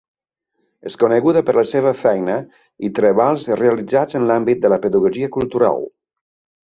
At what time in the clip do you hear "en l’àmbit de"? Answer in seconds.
4.21-4.73